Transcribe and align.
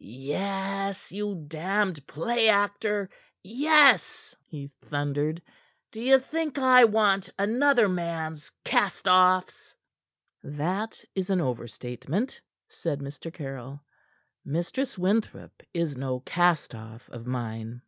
"Yes, 0.00 1.12
you 1.12 1.44
damned 1.46 2.08
play 2.08 2.48
actor! 2.48 3.08
Yes!" 3.44 4.34
he 4.44 4.66
thundered. 4.82 5.40
"D'ye 5.92 6.18
think 6.18 6.58
I 6.58 6.84
want 6.84 7.30
another 7.38 7.88
man's 7.88 8.50
cast 8.64 9.06
offs?" 9.06 9.76
"That 10.42 11.04
is 11.14 11.30
an 11.30 11.40
overstatement," 11.40 12.40
said 12.68 12.98
Mr. 12.98 13.32
Caryll. 13.32 13.80
"Mistress 14.44 14.98
Winthrop 14.98 15.62
is 15.72 15.96
no 15.96 16.18
cast 16.18 16.74
off 16.74 17.08
of 17.10 17.24
mine." 17.24 17.82